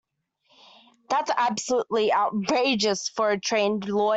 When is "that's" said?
1.09-1.31